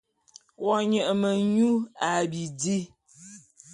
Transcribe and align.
Wo 0.63 0.75
nye 0.89 1.01
menyu 1.21 1.69
a 2.07 2.09
bidi. 2.31 2.77